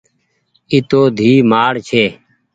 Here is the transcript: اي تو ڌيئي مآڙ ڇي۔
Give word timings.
اي 0.71 0.77
تو 0.89 0.99
ڌيئي 1.17 1.35
مآڙ 1.51 1.73
ڇي۔ 1.87 2.03